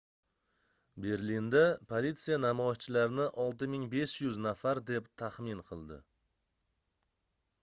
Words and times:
berlinda 1.05 1.61
politsiya 1.91 2.37
namoyishchilarni 2.45 3.27
6500 3.43 4.39
nafar 4.47 4.81
deb 4.93 5.11
taxmin 5.23 5.61
qildi 5.71 6.01